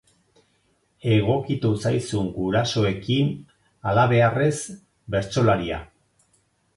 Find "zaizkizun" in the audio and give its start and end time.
1.83-2.31